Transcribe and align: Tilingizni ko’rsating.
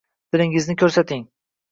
Tilingizni 0.35 0.75
ko’rsating. 0.83 1.21